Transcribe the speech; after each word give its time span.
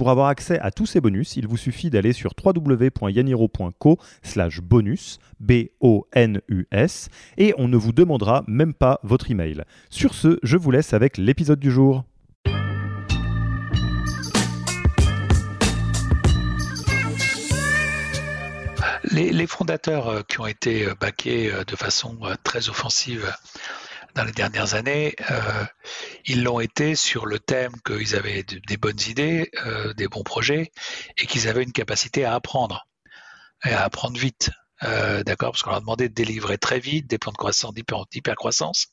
Pour 0.00 0.08
avoir 0.08 0.28
accès 0.28 0.58
à 0.60 0.70
tous 0.70 0.86
ces 0.86 1.02
bonus, 1.02 1.36
il 1.36 1.46
vous 1.46 1.58
suffit 1.58 1.90
d'aller 1.90 2.14
sur 2.14 2.32
www.yaniro.co 2.42 3.98
slash 4.22 4.62
bonus, 4.62 5.18
B-O-N-U-S, 5.40 7.10
et 7.36 7.52
on 7.58 7.68
ne 7.68 7.76
vous 7.76 7.92
demandera 7.92 8.42
même 8.46 8.72
pas 8.72 8.98
votre 9.02 9.30
email. 9.30 9.62
Sur 9.90 10.14
ce, 10.14 10.38
je 10.42 10.56
vous 10.56 10.70
laisse 10.70 10.94
avec 10.94 11.18
l'épisode 11.18 11.60
du 11.60 11.70
jour. 11.70 12.04
Les, 19.12 19.46
fondateurs 19.46 20.08
euh, 20.08 20.22
qui 20.26 20.40
ont 20.40 20.46
été 20.46 20.86
euh, 20.86 20.94
baqués 20.98 21.52
euh, 21.52 21.64
de 21.64 21.76
façon 21.76 22.16
très 22.42 22.70
offensive 22.70 23.30
dans 24.14 24.24
les 24.24 24.32
dernières 24.32 24.74
années, 24.74 25.14
euh, 25.30 25.64
ils 26.26 26.42
l'ont 26.42 26.60
été 26.60 26.94
sur 26.94 27.26
le 27.26 27.38
thème 27.38 27.72
qu'ils 27.84 28.16
avaient 28.16 28.42
des 28.42 28.76
bonnes 28.76 29.00
idées, 29.08 29.50
euh, 29.66 29.92
des 29.94 30.08
bons 30.08 30.22
projets, 30.22 30.70
et 31.16 31.26
qu'ils 31.26 31.48
avaient 31.48 31.62
une 31.62 31.72
capacité 31.72 32.24
à 32.24 32.34
apprendre, 32.34 32.86
et 33.64 33.70
à 33.70 33.84
apprendre 33.84 34.18
vite. 34.18 34.50
Euh, 34.82 35.22
d'accord, 35.24 35.52
parce 35.52 35.62
qu'on 35.62 35.70
leur 35.70 35.80
demandait 35.80 36.08
de 36.08 36.14
délivrer 36.14 36.58
très 36.58 36.80
vite 36.80 37.06
des 37.06 37.18
plans 37.18 37.32
de 37.32 37.36
croissance, 37.36 37.74
d'hypercroissance, 37.74 38.88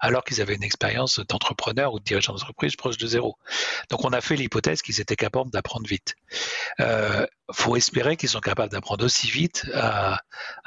alors 0.00 0.24
qu'ils 0.24 0.40
avaient 0.40 0.54
une 0.54 0.64
expérience 0.64 1.20
d'entrepreneur 1.20 1.94
ou 1.94 2.00
de 2.00 2.04
dirigeant 2.04 2.32
d'entreprise 2.32 2.76
proche 2.76 2.96
de 2.96 3.06
zéro. 3.06 3.36
Donc 3.90 4.04
on 4.04 4.12
a 4.12 4.20
fait 4.20 4.36
l'hypothèse 4.36 4.82
qu'ils 4.82 5.00
étaient 5.00 5.16
capables 5.16 5.50
d'apprendre 5.50 5.86
vite. 5.86 6.16
Euh, 6.80 7.26
faut 7.52 7.76
espérer 7.76 8.16
qu'ils 8.16 8.28
sont 8.28 8.40
capables 8.40 8.70
d'apprendre 8.70 9.04
aussi 9.04 9.30
vite 9.30 9.66
à, 9.74 10.20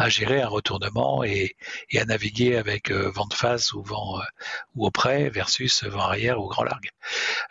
gérer 0.08 0.42
un 0.42 0.48
retournement 0.48 1.24
et, 1.24 1.56
à 1.96 2.06
naviguer 2.06 2.58
avec 2.58 2.92
euh, 2.92 3.12
vent 3.12 3.28
de 3.28 3.34
face 3.34 3.74
ou 3.74 3.84
vent 3.84 4.20
euh, 4.20 4.24
ou 4.76 4.86
auprès 4.86 5.30
versus 5.30 5.84
vent 5.84 6.02
arrière 6.02 6.40
ou 6.40 6.48
grand 6.48 6.64
largue. 6.64 6.90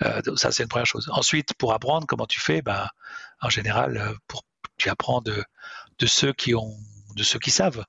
Euh, 0.02 0.20
ça 0.36 0.50
c'est 0.50 0.64
une 0.64 0.68
première 0.68 0.86
chose. 0.86 1.08
Ensuite, 1.12 1.54
pour 1.54 1.72
apprendre, 1.72 2.06
comment 2.06 2.26
tu 2.26 2.40
fais? 2.40 2.62
Ben 2.62 2.88
en 3.40 3.50
général, 3.50 4.14
pour 4.26 4.42
tu 4.76 4.88
apprends 4.88 5.20
de, 5.20 5.44
de 5.98 6.06
ceux 6.06 6.32
qui 6.32 6.54
ont 6.54 6.76
de 7.14 7.22
ceux 7.22 7.38
qui 7.38 7.50
savent 7.50 7.84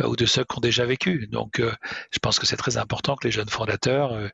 euh, 0.00 0.06
ou 0.06 0.16
de 0.16 0.26
ceux 0.26 0.44
qui 0.44 0.56
ont 0.56 0.60
déjà 0.60 0.84
vécu. 0.84 1.26
Donc, 1.28 1.60
euh, 1.60 1.74
je 2.10 2.18
pense 2.18 2.38
que 2.38 2.46
c'est 2.46 2.56
très 2.56 2.76
important 2.76 3.16
que 3.16 3.26
les 3.26 3.30
jeunes 3.32 3.48
fondateurs, 3.48 4.12
euh, 4.12 4.28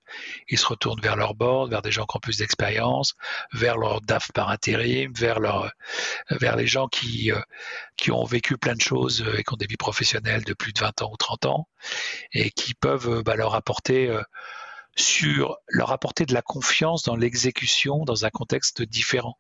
ils 0.49 0.59
se 0.59 0.67
retournent 0.67 1.01
vers 1.01 1.17
leur 1.17 1.35
board, 1.35 1.71
vers 1.71 1.83
des 1.83 1.93
gens 1.93 2.07
qui 2.07 2.17
ont 2.17 2.21
plus 2.21 2.39
d'expérience, 2.39 3.15
vers 3.53 3.77
leur 3.77 4.01
DAF 4.01 4.33
par 4.33 4.51
intérim, 4.51 5.13
vers 5.15 5.41
vers 6.31 6.57
les 6.57 6.67
gens 6.67 6.89
qui 6.89 7.31
qui 7.97 8.11
ont 8.11 8.25
vécu 8.25 8.57
plein 8.57 8.75
de 8.75 8.81
choses 8.81 9.25
et 9.37 9.45
qui 9.45 9.53
ont 9.53 9.57
des 9.57 9.67
vies 9.67 9.77
professionnelles 9.77 10.45
de 10.45 10.55
plus 10.55 10.73
de 10.73 10.81
20 10.81 11.03
ans 11.03 11.11
ou 11.13 11.17
30 11.17 11.47
ans 11.47 11.69
et 12.33 12.51
qui 12.51 12.75
peuvent 12.75 13.23
bah, 13.23 13.37
leur 13.37 13.55
apporter 13.55 14.17
sur 14.97 15.57
leur 15.69 15.93
apporter 15.93 16.25
de 16.27 16.35
la 16.35 16.43
confiance 16.43 17.03
dans 17.05 17.17
l'exécution 17.17 18.05
dans 18.05 18.25
un 18.25 18.31
contexte 18.31 18.83
différent. 18.83 19.39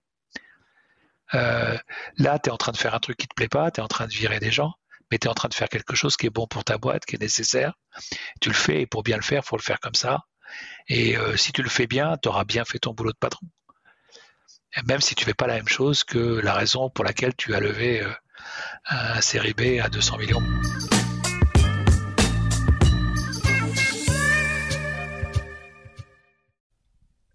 Euh, 1.32 1.76
là, 2.18 2.38
tu 2.38 2.48
es 2.48 2.52
en 2.52 2.56
train 2.56 2.72
de 2.72 2.76
faire 2.76 2.94
un 2.94 3.00
truc 3.00 3.16
qui 3.16 3.26
te 3.26 3.34
plaît 3.34 3.48
pas, 3.48 3.70
tu 3.70 3.80
es 3.80 3.82
en 3.82 3.88
train 3.88 4.06
de 4.06 4.12
virer 4.12 4.40
des 4.40 4.50
gens, 4.50 4.74
mais 5.10 5.18
tu 5.18 5.26
es 5.26 5.30
en 5.30 5.34
train 5.34 5.48
de 5.48 5.54
faire 5.54 5.68
quelque 5.68 5.94
chose 5.94 6.16
qui 6.16 6.26
est 6.26 6.30
bon 6.30 6.46
pour 6.46 6.64
ta 6.64 6.76
boîte, 6.78 7.04
qui 7.06 7.16
est 7.16 7.20
nécessaire. 7.20 7.74
Tu 8.40 8.48
le 8.48 8.54
fais 8.54 8.82
et 8.82 8.86
pour 8.86 9.02
bien 9.02 9.16
le 9.16 9.22
faire, 9.22 9.44
faut 9.44 9.56
le 9.56 9.62
faire 9.62 9.80
comme 9.80 9.94
ça. 9.94 10.24
Et 10.88 11.16
euh, 11.16 11.36
si 11.36 11.52
tu 11.52 11.62
le 11.62 11.68
fais 11.68 11.86
bien, 11.86 12.16
tu 12.22 12.28
auras 12.28 12.44
bien 12.44 12.64
fait 12.64 12.78
ton 12.78 12.92
boulot 12.92 13.12
de 13.12 13.18
patron. 13.18 13.46
même 14.86 15.00
si 15.00 15.14
tu 15.14 15.24
fais 15.24 15.34
pas 15.34 15.46
la 15.46 15.54
même 15.54 15.68
chose 15.68 16.04
que 16.04 16.18
la 16.18 16.52
raison 16.52 16.90
pour 16.90 17.04
laquelle 17.04 17.34
tu 17.36 17.54
as 17.54 17.60
levé 17.60 18.02
euh, 18.02 18.12
un 18.86 19.20
série 19.20 19.54
B 19.54 19.80
à 19.82 19.88
200 19.88 20.18
millions. 20.18 20.42